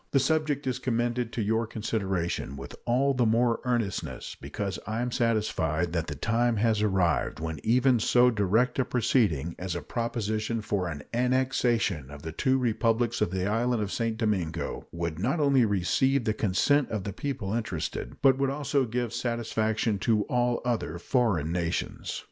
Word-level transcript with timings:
The 0.09 0.19
subject 0.19 0.65
is 0.65 0.79
commended 0.79 1.31
to 1.33 1.43
your 1.43 1.67
consideration 1.67 2.57
with 2.57 2.75
all 2.85 3.13
the 3.13 3.27
more 3.27 3.59
earnestness 3.65 4.33
because 4.41 4.79
I 4.87 4.99
am 4.99 5.11
satisfied 5.11 5.93
that 5.93 6.07
the 6.07 6.15
time 6.15 6.55
has 6.57 6.81
arrived 6.81 7.39
when 7.39 7.59
even 7.63 7.99
so 7.99 8.31
direct 8.31 8.79
a 8.79 8.83
proceeding 8.83 9.55
as 9.59 9.75
a 9.75 9.81
proposition 9.83 10.61
for 10.61 10.87
an 10.87 11.03
annexation 11.13 12.09
of 12.09 12.23
the 12.23 12.31
two 12.31 12.57
Republics 12.57 13.21
of 13.21 13.29
the 13.29 13.45
island 13.45 13.83
of 13.83 13.91
St. 13.91 14.17
Domingo 14.17 14.87
would 14.91 15.19
not 15.19 15.39
only 15.39 15.65
receive 15.65 16.23
the 16.23 16.33
consent 16.33 16.89
of 16.89 17.03
the 17.03 17.13
people 17.13 17.53
interested, 17.53 18.17
but 18.23 18.39
would 18.39 18.49
also 18.49 18.85
give 18.85 19.13
satisfaction 19.13 19.99
to 19.99 20.23
all 20.23 20.63
other 20.65 20.97
foreign 20.97 21.51
nations. 21.51 22.19